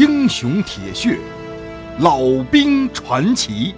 [0.00, 1.20] 英雄铁血，
[1.98, 3.74] 老兵传奇。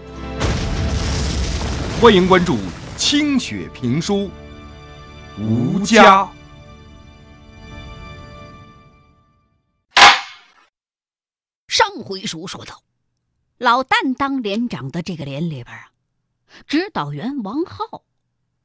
[2.01, 2.57] 欢迎关注
[2.97, 4.31] 清雪评书
[5.41, 6.23] 《吴家》。
[11.66, 12.84] 上回书说到，
[13.59, 15.91] 老旦当连长的这个连里边啊，
[16.68, 18.04] 指导员王浩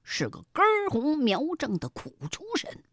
[0.04, 2.84] 是个根红苗正的苦出身。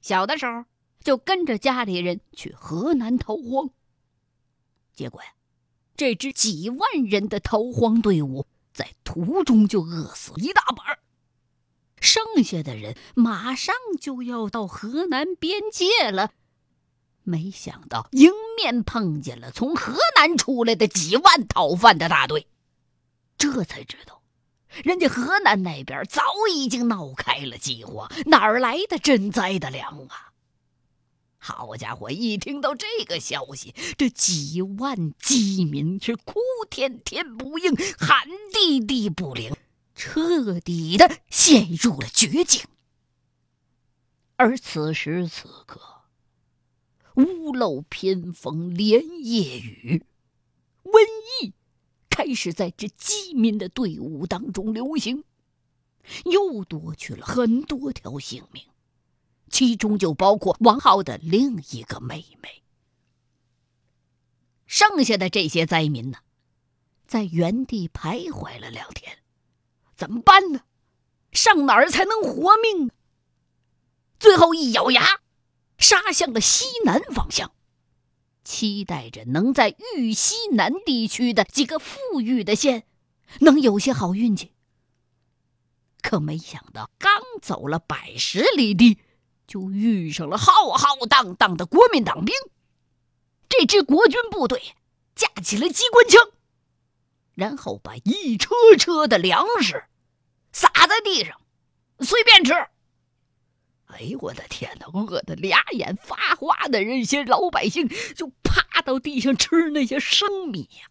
[0.00, 0.64] 小的时候
[1.06, 3.70] 就跟着家里人去河南逃荒，
[4.92, 5.28] 结果呀，
[5.96, 8.44] 这支几万人的逃荒队伍
[8.74, 10.98] 在途中就饿死一大半
[12.00, 16.32] 剩下的人马上就要到河南边界了。
[17.22, 22.48] 没想到迎面碰见了从河南出来的几万讨饭的大队，
[23.38, 24.22] 这才知道，
[24.82, 26.20] 人家河南那边早
[26.52, 30.32] 已经闹开了饥荒，哪儿来的赈灾的粮啊？
[31.46, 32.10] 好家伙！
[32.10, 39.54] 一听到这个消息，这几万饥民是哭天天不应，喊地地不灵，
[39.94, 42.64] 彻底的陷入了绝境。
[44.34, 45.80] 而此时此刻。
[47.14, 50.04] 屋漏偏逢连夜雨，
[50.82, 50.98] 瘟
[51.40, 51.52] 疫
[52.10, 55.22] 开始在这饥民的队伍当中流行，
[56.24, 58.64] 又夺去了很多条性命，
[59.56, 62.62] 其中就包括王浩的另一个妹妹。
[64.66, 66.18] 剩下的这些灾民呢，
[67.06, 69.16] 在原地徘徊了两天，
[69.94, 70.60] 怎么办呢？
[71.32, 72.90] 上哪儿才能活命？
[74.18, 75.22] 最后一咬牙。
[75.78, 77.52] 杀向了西南方向，
[78.44, 82.84] 期待着能在豫西南地区的几个富裕的县
[83.40, 84.52] 能有些好运气。
[86.02, 88.98] 可没想到，刚走了百十里地，
[89.46, 92.34] 就遇上了浩浩荡荡的国民党兵。
[93.48, 94.74] 这支国军部队
[95.14, 96.20] 架起了机关枪，
[97.34, 99.84] 然后把一车车的粮食
[100.52, 101.40] 撒在地上，
[102.00, 102.52] 随便吃。
[103.86, 104.86] 哎呦我的天哪！
[104.88, 110.90] 饿得俩眼发花的人些老百姓就趴到地上吃那些生米呀。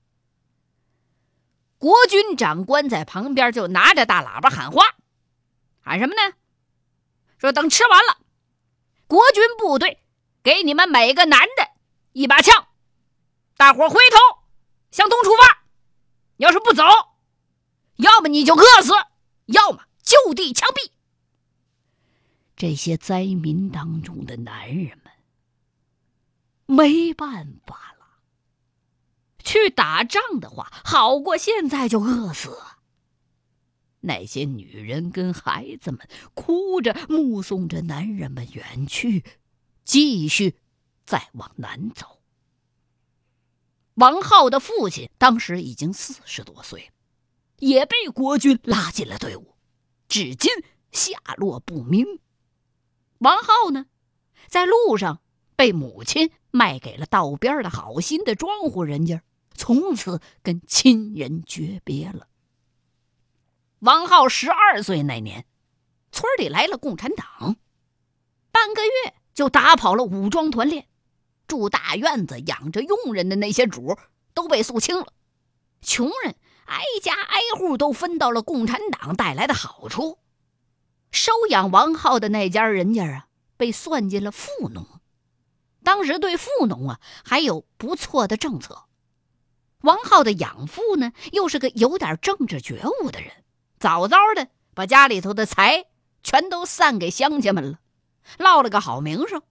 [1.77, 4.95] 国军长官在旁边就拿着大喇叭喊话，
[5.81, 6.35] 喊什么呢？
[7.37, 8.17] 说等吃完了，
[9.07, 10.03] 国军部队
[10.43, 11.69] 给你们每个男的
[12.13, 12.67] 一把枪，
[13.57, 14.17] 大伙回头
[14.91, 15.63] 向东出发。
[16.37, 16.83] 要是不走，
[17.95, 18.93] 要么你就饿死，
[19.45, 20.91] 要么就地枪毙。
[22.55, 25.13] 这些灾民当中的男人们
[26.65, 28.05] 没办法了，
[29.43, 32.57] 去打仗的话，好过现在就饿死。
[34.05, 39.23] 那些女人跟孩子们哭着目送着男人们远去，
[39.83, 40.55] 继续
[41.05, 42.21] 再往南走。
[43.95, 46.91] 王浩的父亲当时已经四十多岁，
[47.59, 49.55] 也被国军拉进了队伍，
[50.07, 50.51] 至今
[50.91, 52.19] 下落不明。
[53.19, 53.85] 王浩呢，
[54.47, 55.21] 在路上
[55.55, 59.23] 被母亲卖给了道边的好心的庄户人家，
[59.53, 62.27] 从此跟亲人诀别了。
[63.85, 65.45] 王浩十二岁那年，
[66.11, 67.55] 村里来了共产党，
[68.51, 70.87] 半个月就打跑了武装团练，
[71.45, 73.95] 住大院子养着佣人的那些主
[74.33, 75.13] 都被肃清了，
[75.83, 76.35] 穷人
[76.65, 80.17] 挨家挨户都分到了共产党带来的好处。
[81.11, 84.83] 收养王浩的那家人家啊，被算进了富农。
[85.83, 88.85] 当时对富农啊还有不错的政策。
[89.81, 93.31] 王浩的养父呢，又是个有点政治觉悟的人，
[93.77, 95.85] 早早的把家里头的财
[96.23, 97.79] 全都散给乡亲们了，
[98.39, 99.41] 落了个好名声。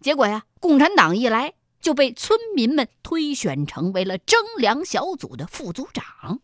[0.00, 6.40] 结果呀，共产党一来，就被村民们推选成为了征粮小组的副组长。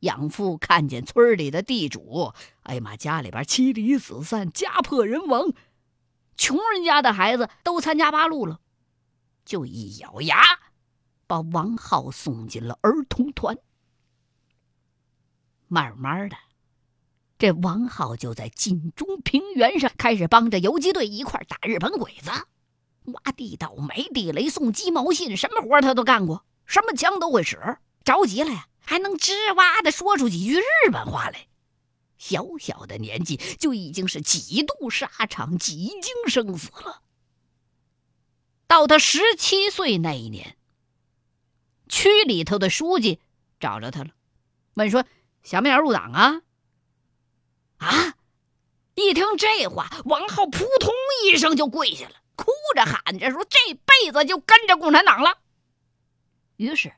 [0.00, 2.32] 养父看见村里的地主，
[2.62, 5.52] 哎呀妈，家里边妻离子散，家破人亡，
[6.36, 8.60] 穷人家的孩子都参加八路了，
[9.44, 10.42] 就一咬牙，
[11.26, 13.56] 把王浩送进了儿童团。
[15.68, 16.36] 慢慢的，
[17.38, 22.30] 这王浩就在晋中平原上开始帮着游击队一块打日本鬼子，
[23.04, 27.78] 挖地道、埋地雷、送鸡毛信，什么活他都干过，什么枪都会使。
[28.04, 28.68] 着急了呀！
[28.88, 31.48] 还能吱哇的说出几句日本话来，
[32.18, 37.02] 小小的年纪就已经是几度沙场、几经生死了。
[38.68, 40.56] 到他十七岁那一年，
[41.88, 43.18] 区里头的书记
[43.58, 44.10] 找着他了，
[44.74, 45.04] 问说
[45.46, 46.42] ：“想不想入党啊？”
[47.78, 48.14] 啊！
[48.94, 50.92] 一听这话，王浩扑通
[51.24, 55.38] 一声就跪下了，哭着喊着说：“这辈子就跟着共产党了。”
[56.56, 56.94] 于是，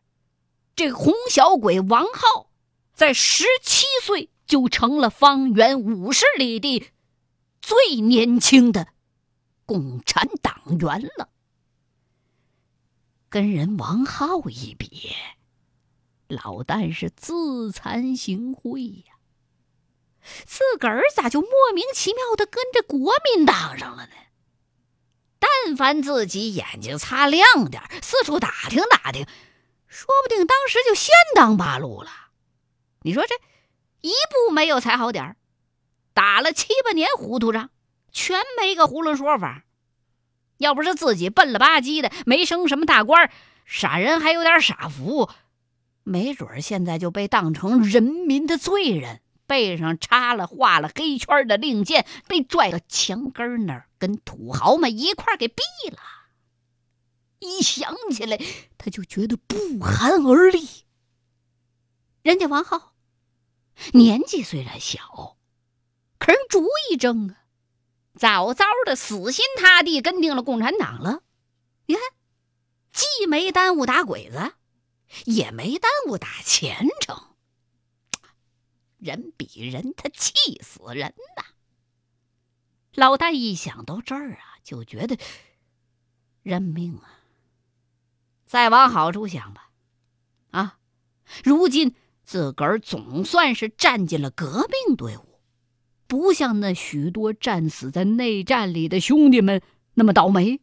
[0.77, 2.49] 这红小鬼王浩
[2.93, 6.89] 在十七岁就成了方圆五十里地
[7.61, 8.87] 最年轻的
[9.67, 11.29] 共产党员了。
[13.29, 15.13] 跟人王浩一比，
[16.29, 19.15] 老旦是自惭形秽呀。
[20.45, 24.13] 自个儿咋就莫名其妙的跟着国民党上了呢？
[25.39, 29.27] 但凡自己眼睛擦亮点，四处打听打听，
[29.87, 32.11] 说不定当时就先当八路了。
[33.03, 33.35] 你说这
[34.01, 35.37] 一步没有踩好点儿，
[36.13, 37.71] 打了七八年糊涂账，
[38.13, 39.63] 全没个囫囵说法。
[40.59, 43.31] 要不是自己笨了吧唧的，没升什么大官，
[43.65, 45.31] 傻人还有点傻福，
[46.09, 49.21] 没准现在就被当成人民的罪人。
[49.47, 55.99] 背上插了画了黑圈的令箭，被拽到墙根那儿，跟土豪们一块儿给毙了。
[57.39, 58.39] 一想起来，
[58.77, 60.69] 他就觉得不寒而栗。
[62.21, 62.93] 人家王浩
[63.93, 65.39] 年纪虽然小，
[66.19, 67.37] 可是主意正啊，
[68.19, 71.23] 早早的死心塌地跟定了共产党了。
[71.87, 72.03] 你看，
[72.93, 74.53] 既没耽误打鬼子，
[75.25, 77.17] 也没耽误打前程。
[78.99, 81.45] 人比人，他气死人呐！
[82.95, 85.17] 老大一想到这儿啊，就觉得
[86.43, 87.21] 认命啊。
[88.45, 89.71] 再往好处想吧，
[90.51, 90.79] 啊，
[91.45, 91.95] 如今
[92.25, 95.41] 自个儿总算是站进了革命队伍，
[96.07, 99.63] 不像那许多战死在内战里的兄弟们
[99.95, 100.61] 那么倒霉。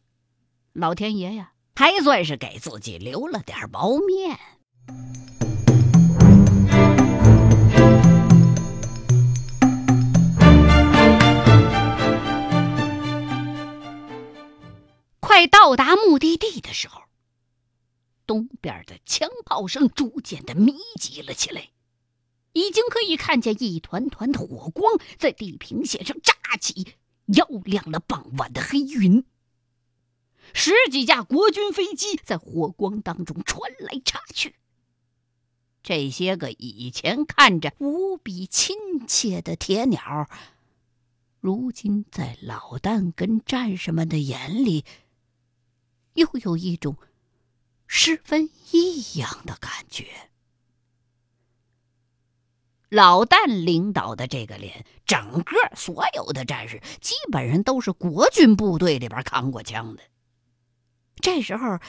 [0.73, 4.39] 老天爷呀，还算是给自己留了点毛面。
[15.19, 17.01] 快到达目的地的时候，
[18.25, 21.71] 东边的枪炮声逐渐的密集了起来，
[22.53, 26.95] 已经可以看见一团团的火光在地平线上炸起，
[27.33, 29.25] 照亮了傍晚的黑云。
[30.53, 34.55] 十几架国军飞机在火光当中穿来插去。
[35.83, 38.75] 这些个以前看着无比亲
[39.07, 40.27] 切的铁鸟，
[41.39, 44.85] 如今在老旦跟战士们的眼里。
[46.15, 46.95] 又有一种
[47.87, 50.29] 十分异样的感觉。
[52.87, 60.03] 老旦领导的这个连，整个所有的战士基本上都是国军部队里边扛过枪的。
[61.21, 61.79] 这时候，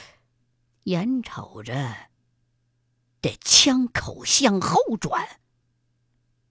[0.83, 1.95] 眼瞅着
[3.21, 5.39] 这枪口向后转，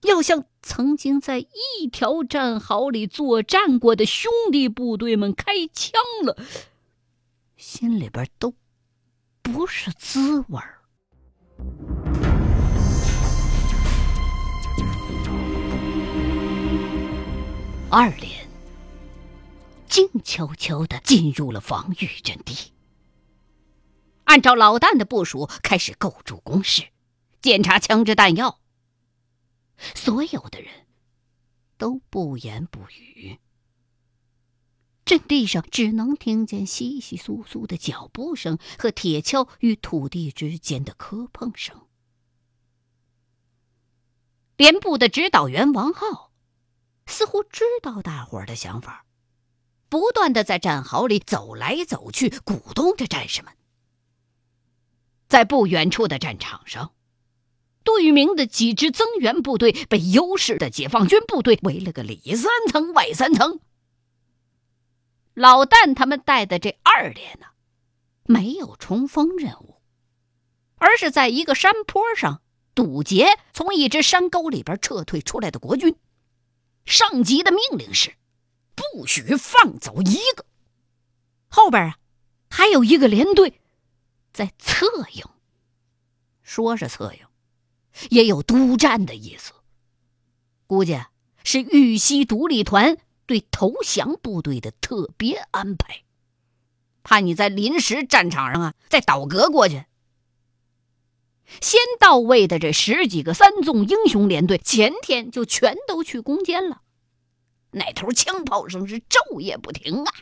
[0.03, 6.37] 要向曾经在一条战壕里作战过的兄弟部队们开枪了。
[7.57, 8.55] 心里边都
[9.43, 10.83] 不是滋味儿。
[17.89, 18.46] 二连
[19.89, 22.73] 静悄悄的进入了防御阵地，
[24.25, 26.89] 按照老旦的部署，开始构筑工事，
[27.41, 28.61] 检查枪支弹药。
[29.95, 30.87] 所有的人
[31.77, 33.39] 都不言不语。
[35.05, 41.87] 阵地上只能听见稀稀疏疏的脚步声和铁锹与土地之间的磕碰声。
[44.57, 46.33] 连部的指导员王浩
[47.07, 49.06] 似乎知道大伙儿的想法，
[49.99, 53.55] 不断的在战壕里走来走去，鼓动着战士们。
[55.27, 56.93] 在不远处的战场上，
[57.83, 63.59] 杜聿明的几支增援部队被优势的解放军部队围了个里三层外三层。
[65.33, 67.47] 老旦他们带的这二连呢，
[68.27, 69.81] 没有冲锋任务，
[70.77, 72.43] 而是在一个山坡上
[72.75, 75.97] 堵截从一只山沟里边撤退出来的国军。
[76.85, 78.15] 上级的命令是，
[78.77, 80.45] 不许放走一个。
[81.49, 81.99] 后边啊，
[82.49, 83.61] 还有一个连队
[84.33, 85.25] 在策应，
[86.43, 87.27] 说是策应，
[88.11, 89.53] 也有督战的意思，
[90.69, 91.01] 估计
[91.43, 92.99] 是豫西独立团。
[93.29, 96.05] 对投降部队的特别安排，
[97.03, 99.85] 怕你在临时战场上啊再倒戈过去。
[101.61, 106.83] 先到位的这十几个三纵英雄连队，前天就全都去攻坚了。
[107.71, 110.13] 那头枪炮声是昼夜不停啊，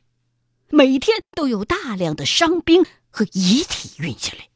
[0.69, 4.49] 每天都有大量的伤兵和遗体运下来。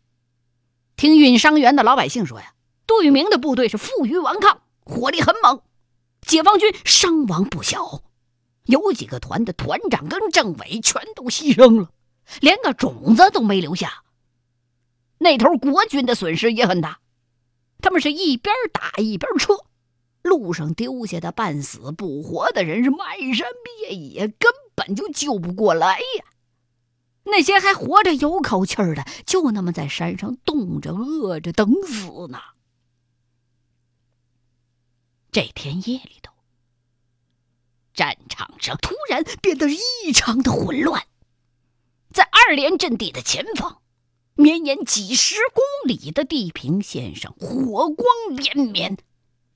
[0.97, 2.55] 听运伤员的老百姓说呀，
[2.87, 5.63] 杜聿明的部队是负隅顽抗，火力很猛，
[6.23, 8.03] 解放军伤亡不小。
[8.65, 11.91] 有几个团的团长跟政委全都牺牲了，
[12.41, 14.03] 连个种子都没留下。
[15.19, 17.01] 那头国军的损失也很大，
[17.81, 19.55] 他们是一边打一边撤，
[20.23, 26.25] 路上丢下的半死不活的人是漫山遍野，根本就救不过来呀。
[27.25, 32.39] 那些还活着有口气儿的，就那么在山上冻着、饿着等死呢。
[35.31, 36.33] 这天夜里头，
[37.93, 41.05] 战场上突然变得异常的混乱。
[42.11, 43.83] 在二连阵地的前方，
[44.35, 48.07] 绵延几十公里的地平线上，火光
[48.37, 48.97] 连绵，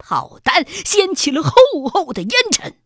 [0.02, 1.52] 炮弹掀起了厚
[1.88, 2.76] 厚的烟尘。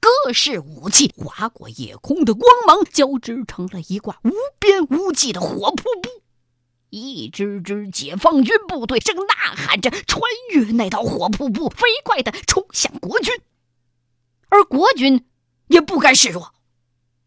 [0.00, 6.22] 各式武器划过夜空的光芒，交织成了一挂无边无际的火瀑布。
[6.90, 10.20] 一支支解放军部队正呐喊着穿
[10.52, 13.34] 越那道火瀑布，飞快地冲向国军。
[14.48, 15.24] 而国军
[15.68, 16.52] 也不甘示弱，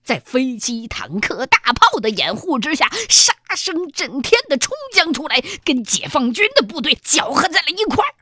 [0.04, 8.14] 在飞机、坦克、大炮的掩护之下，杀声震天地冲将出来，跟解放军的部队搅和在了一块儿。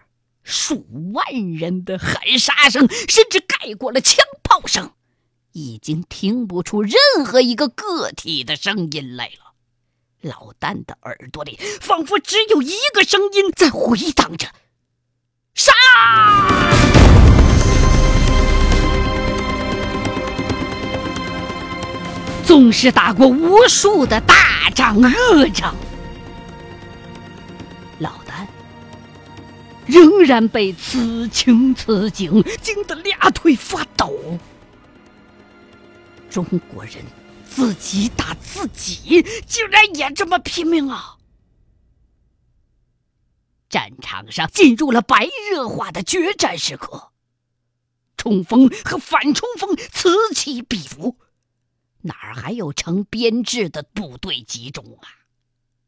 [0.44, 4.92] 数万人的喊杀声，甚至盖过了枪炮声，
[5.54, 6.94] 已经听不出任
[7.26, 9.54] 何一个个体的声音来了。
[10.22, 14.48] 老旦的耳朵里仿佛只有一个声音在回荡着
[15.56, 15.74] ：“杀！”
[22.46, 25.76] 纵是打过无数的大仗恶仗。
[29.86, 34.40] 仍然被此情此景惊得俩腿发抖。
[36.30, 36.96] 中国人
[37.48, 41.18] 自己打自己，竟然也这么拼命啊！
[43.70, 47.12] 战场上进入了白热化的决战时刻，
[48.18, 51.18] 冲锋和反冲锋此起彼伏，
[52.02, 55.10] 哪儿还有成编制的部队集中啊？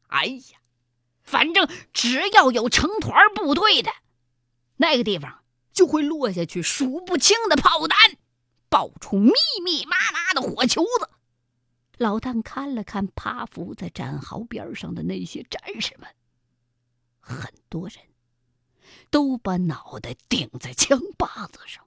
[0.08, 0.60] 哎呀！
[1.26, 3.92] 反正只要有成团部队的，
[4.78, 7.98] 那个地方就会落下去数不清的炮弹，
[8.70, 9.32] 爆出密
[9.64, 11.10] 密麻麻的火球子。
[11.98, 16.10] 老旦看了看趴伏在战壕边上的那些战士们，
[17.20, 17.98] 很多人
[19.10, 21.86] 都把脑袋顶在枪把子上，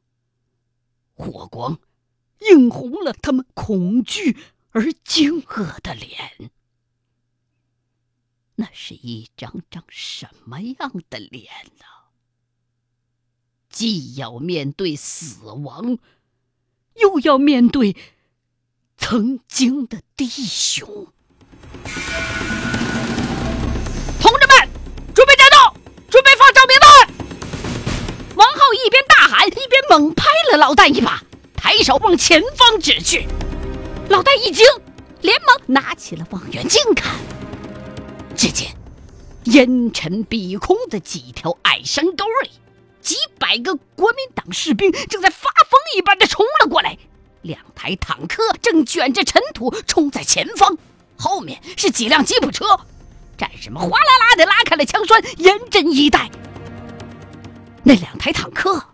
[1.15, 1.79] 火光
[2.41, 4.37] 映红了他们恐惧
[4.71, 6.51] 而惊愕的脸。
[8.61, 11.45] 那是一张张什么样的脸
[11.79, 11.85] 呢？
[13.71, 15.99] 既要面对死亡，
[16.95, 17.95] 又要面对
[18.97, 21.07] 曾经的弟兄。
[24.21, 24.69] 同志们，
[25.15, 27.15] 准备战斗，准备放照明弹！
[28.35, 31.23] 王浩一边大喊，一边猛拍了老旦一把，
[31.55, 33.29] 抬手往前方指去。
[34.09, 34.67] 老旦一惊，
[35.21, 37.15] 连忙拿起了望远镜看。
[38.39, 38.69] 只见
[39.47, 42.51] 烟尘蔽空的几条矮山沟里，
[43.01, 46.97] 几百个国民党士兵正在发疯一般的冲了过来。
[47.43, 50.79] 两台坦克正卷着尘土冲在前方，
[51.19, 52.65] 后面是几辆吉普车。
[53.37, 56.31] 战士们哗啦啦的拉开了枪栓，严阵以待。
[57.83, 58.85] 那两台坦克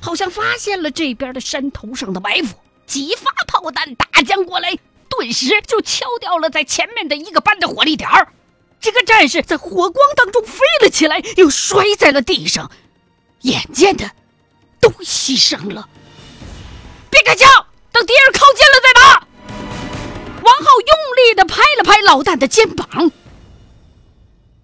[0.00, 4.74] 好像发现了这边的山头上的埋伏，几发炮弹打将过来，
[5.10, 8.32] 顿时就敲掉了在前面的一个班的火力点儿。
[8.80, 12.70] 这个战士在火光当中飞了起来，又摔在了地上，
[13.40, 14.10] 眼见的
[14.80, 15.88] 都牺牲了。
[17.10, 17.48] 别开枪，
[17.92, 19.26] 等敌人靠近了再打。
[20.42, 23.10] 王浩用力的拍了拍老旦的肩膀。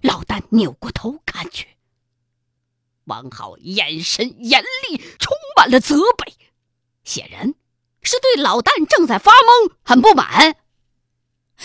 [0.00, 1.66] 老旦扭过头看去，
[3.04, 6.35] 王浩眼神严厉，充满了责备，
[7.04, 7.54] 显然
[8.02, 10.57] 是对老旦正在发懵很不满。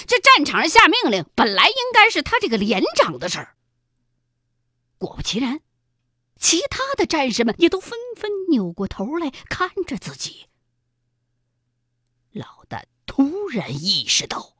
[0.05, 3.55] 这战场上下命令，本来应该是他这个连长的事儿。
[4.97, 5.61] 果不其然，
[6.39, 10.47] 其他的战士们也都纷纷扭过头来看着自己。
[12.31, 14.55] 老旦突然意识到，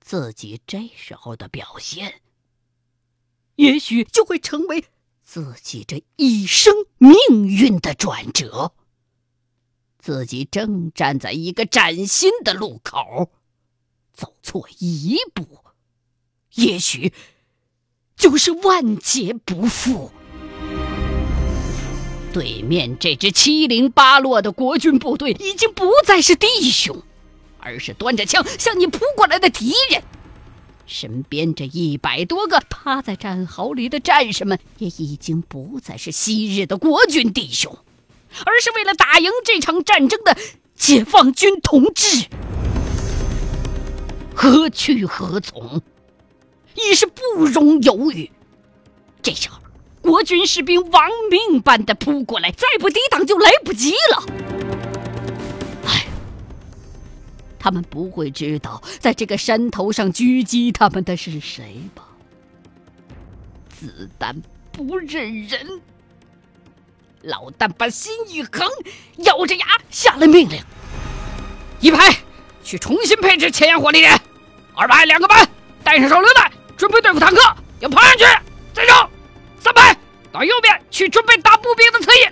[0.00, 2.20] 自己这时候的表现，
[3.56, 4.84] 也许就会成为
[5.22, 8.74] 自己这一生命运的转折。
[9.98, 13.30] 自己正站在一个崭新的路口。
[14.20, 15.46] 走错一步，
[16.52, 17.14] 也许
[18.18, 20.12] 就是万劫不复。
[22.34, 27.02] 对面这支七零八落的国军部队已经不再是弟兄，
[27.58, 30.02] 而是端着枪向你扑过来的敌人。
[30.86, 37.78] 身边这一百多个趴在战壕里的战士们，也已经不再是昔日的国军弟兄，
[38.44, 40.36] 而是为了打赢这场战争的
[40.74, 42.26] 解放军同志，
[44.34, 45.82] 何去何从，
[46.74, 48.30] 已是不容犹豫。
[49.22, 49.58] 这时候，
[50.00, 54.24] 国军士兵亡命般的扑过来，再不抵挡就来不及了。
[55.86, 56.06] 哎，
[57.58, 62.06] 他们不会知道，在这个山头上狙击他们的是谁吧？
[63.68, 64.40] 子弹
[64.72, 65.80] 不认人。
[67.22, 68.66] 老旦把心一横，
[69.18, 70.58] 咬着牙下了命令：
[71.78, 72.16] 一排
[72.62, 74.20] 去重新配置前沿火力点，
[74.74, 75.48] 二排两个班
[75.82, 78.24] 带上手榴弹，准备对付坦克，要跑上去。
[78.72, 79.10] 再走，
[79.58, 79.96] 三排
[80.32, 82.28] 到右边去准备打步兵的侧翼，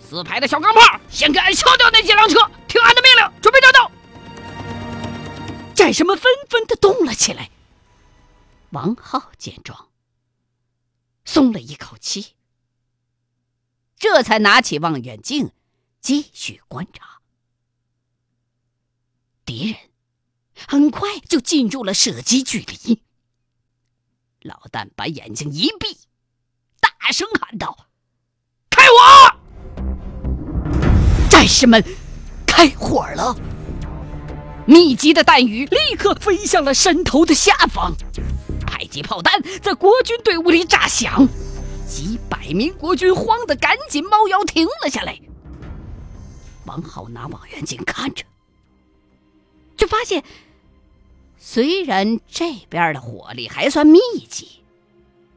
[0.00, 3.90] 四排的小钢炮先给俺敲掉那几辆车，听俺的命令，准备战斗。
[5.74, 7.50] 战士们纷纷的动了起来。
[8.70, 9.88] 王浩见状，
[11.24, 12.34] 松了一口气。
[13.98, 15.50] 这才拿起望远镜，
[16.00, 17.19] 继续观察。
[19.50, 19.76] 敌人
[20.68, 23.02] 很快就进入了射击距离。
[24.42, 25.98] 老旦把眼睛一闭，
[26.78, 27.88] 大声喊道
[28.70, 29.82] ：“开火！”
[31.28, 31.84] 战士们
[32.46, 33.36] 开火了。
[34.68, 37.92] 密集的弹雨立刻飞向了山头的下方，
[38.68, 41.26] 迫击炮弹在国军队伍里炸响。
[41.88, 45.18] 几百名国军慌得赶紧猫腰停了下来。
[46.66, 48.24] 王浩拿望远镜看着，
[49.80, 50.22] 就发现，
[51.38, 54.62] 虽然这边的火力还算密集，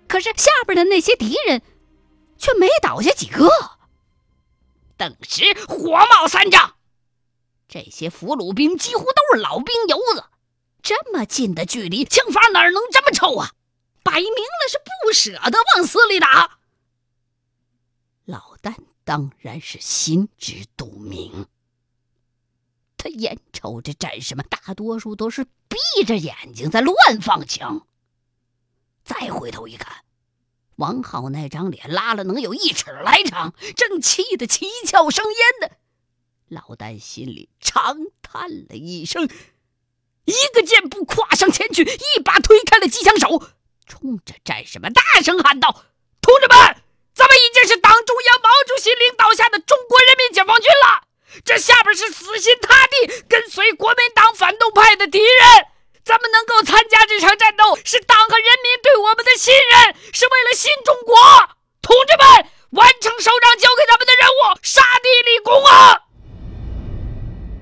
[0.10, 1.62] 可是下边的那些敌人
[2.38, 3.50] 却没倒下几个，
[4.98, 6.76] 顿时火冒三丈。
[7.70, 10.26] 这些俘虏兵几乎都是老兵油子，
[10.82, 13.54] 这么近的距离，枪法哪能这么臭啊？
[14.04, 16.60] 摆明了是不舍得往死里打。
[18.26, 21.48] 老旦当然是心知肚明，
[23.03, 27.86] 他眼瞅着战士们大多数都是闭着眼睛在乱放枪，
[29.03, 30.05] 再回头一看，
[30.77, 35.75] 王浩那张脸拉了能有一尺来长，正气得七窍生烟的。
[36.48, 39.27] 老旦心里长叹了一声，
[40.24, 43.50] 一个箭步跨上前去，一把推开了机枪手。
[43.85, 45.83] 冲着战士们大声喊道
[46.24, 46.57] ：“同志们，
[47.13, 51.03] 咱们已经是党中央毛主席领导下的中国人民解放军了。
[51.46, 55.27] 这下边是死心塌地跟随国民党反动派的敌人。
[56.03, 61.16] 咱们能够参加这场战斗，是党和人民对我们的信任，是为了新中国。
[61.82, 66.01] 同志们，完成首长交给咱们的任务，杀敌立功啊！”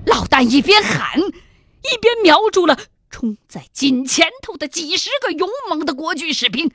[0.06, 2.76] 老旦一边喊，一边瞄住了。
[3.10, 6.72] 冲在近前头的几十个勇猛的国军士兵，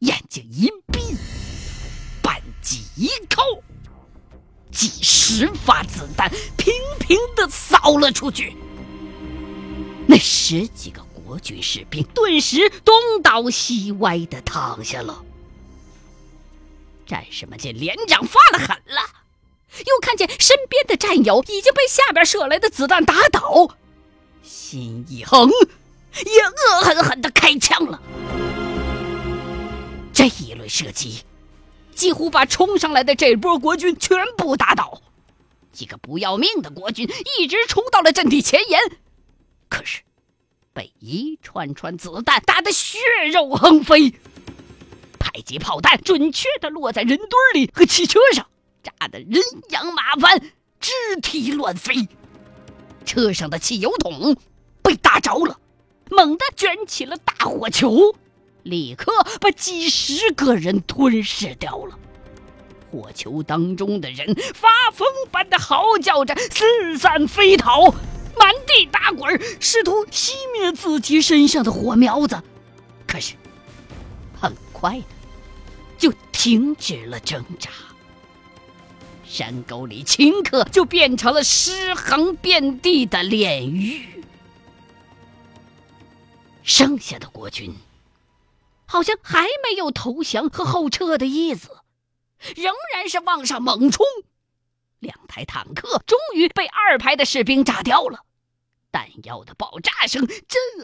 [0.00, 1.16] 眼睛一闭，
[2.22, 3.62] 扳机一扣，
[4.72, 8.56] 几十发子弹平平的扫了出去。
[10.08, 15.22] 那十几个国军士兵顿时东倒西歪的躺下了。
[17.06, 19.02] 战士们见连长发了狠了，
[19.86, 23.76] 又看见身边的战友已经被下边射来的子弹打倒。
[24.42, 28.00] 心一横，也恶狠狠的开枪了。
[30.12, 31.22] 这一轮射击，
[31.94, 35.00] 几乎把冲上来的这波国军全部打倒。
[35.72, 38.80] 几个不要命的国军一直冲到了阵地前沿，
[39.68, 40.00] 可是
[40.72, 42.98] 被一串串子弹打得血
[43.32, 44.10] 肉横飞。
[45.18, 48.46] 迫击炮弹准确的落在人堆里和汽车上，
[48.82, 50.40] 炸得人仰马翻，
[50.78, 52.06] 肢体乱飞。
[53.06, 54.36] 车上的汽油桶
[54.82, 55.58] 被打着了，
[56.10, 58.14] 猛地卷起了大火球，
[58.62, 61.98] 立刻把几十个人吞噬掉了。
[62.90, 67.90] 火球当中的人发疯般的嚎叫着，四散飞逃，
[68.38, 72.42] 满地打滚，试图熄灭自己身上的火苗子。
[73.06, 73.34] 可是，
[74.38, 75.04] 很快的
[75.96, 77.70] 就停止了挣扎。
[79.24, 84.02] 山沟里顷刻就变成了尸横遍地的炼狱。
[86.62, 87.74] 剩下的国军
[88.92, 91.78] 好像还没有投降和后撤的意思，
[92.54, 94.04] 仍然是往上猛冲。
[94.98, 98.18] 两台坦克终于被二排的士兵炸掉了，
[98.90, 100.36] 弹药的爆炸声震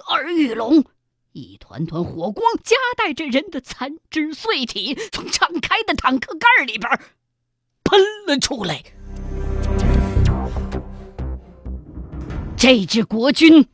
[0.09, 0.87] 耳欲聋，
[1.33, 6.91] 一团团火光夹带着人的残肢碎体从敞开的坦克盖里边。
[7.85, 8.85] 喷了出来，
[12.57, 13.69] 这支国军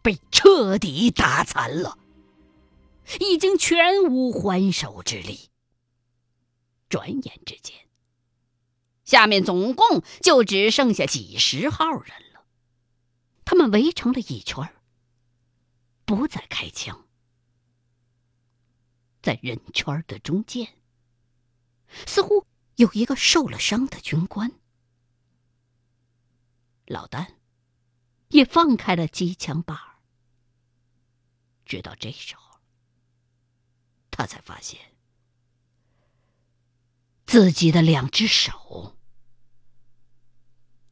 [0.00, 1.97] 被彻底打残了，
[3.20, 5.50] 已经全无还手之力。
[6.88, 7.88] 转眼之间，
[9.04, 12.46] 下面总共就只剩下几十号人了。
[13.44, 14.74] 他们围成了一圈
[16.04, 17.06] 不再开枪。
[19.20, 20.74] 在人圈的中间，
[22.06, 24.52] 似乎有一个受了伤的军官。
[26.86, 27.36] 老丹
[28.28, 29.98] 也放开了机枪把儿。
[31.66, 32.47] 直到这时候，
[34.18, 34.80] 他才发现
[37.24, 38.96] 自己的两只手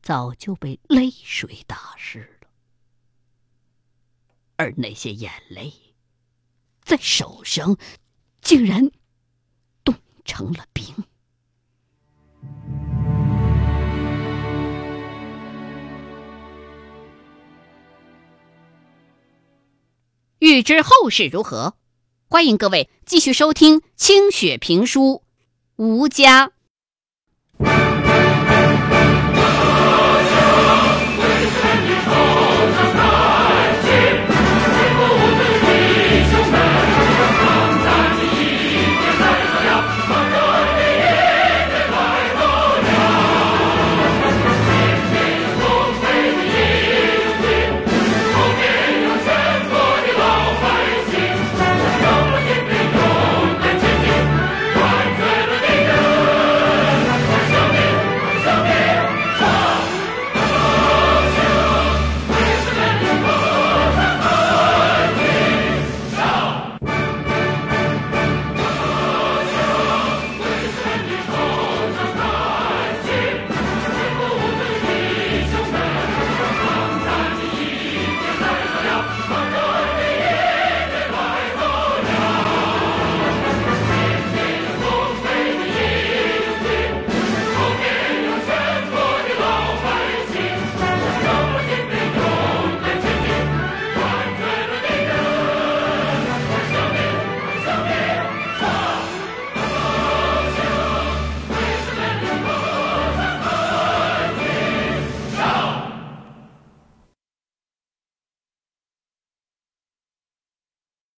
[0.01, 2.49] 早就被泪水打湿了，
[4.55, 5.75] 而那些眼泪
[6.83, 7.77] 在手上
[8.41, 8.93] 竟然
[9.83, 9.93] 冻
[10.25, 10.85] 成了冰。
[20.39, 21.77] 欲知后事如何，
[22.29, 25.23] 欢迎各位继续收听清雪评书
[25.85, 26.51] 《吴家》。